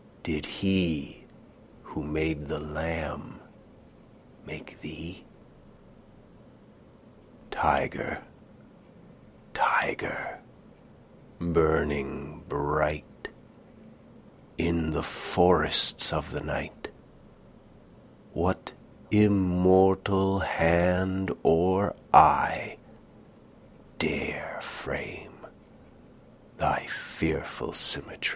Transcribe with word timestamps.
Did 0.23 0.47
he 0.47 1.25
who 1.83 2.01
made 2.03 2.47
the 2.47 2.59
lamb 2.59 3.39
make 4.47 4.81
thee? 4.81 5.23
Tyger, 7.51 8.17
tyger, 9.53 10.39
burning 11.39 12.43
bright 12.49 13.27
In 14.57 14.89
the 14.91 15.03
forests 15.03 16.11
of 16.11 16.31
the 16.31 16.41
night, 16.41 16.87
What 18.33 18.71
immortal 19.11 20.39
hand 20.39 21.31
or 21.43 21.95
eye 22.11 22.77
Dare 23.99 24.59
frame 24.63 25.45
thy 26.57 26.87
fearful 26.87 27.71
symmet 27.71 28.27